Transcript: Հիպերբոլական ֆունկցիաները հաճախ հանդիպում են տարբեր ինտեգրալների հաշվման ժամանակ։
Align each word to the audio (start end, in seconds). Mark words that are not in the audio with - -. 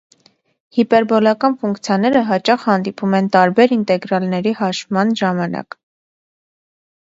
Հիպերբոլական 0.77 1.55
ֆունկցիաները 1.65 2.23
հաճախ 2.31 2.65
հանդիպում 2.71 3.15
են 3.19 3.29
տարբեր 3.37 3.77
ինտեգրալների 3.77 4.57
հաշվման 4.63 5.15
ժամանակ։ 5.23 5.81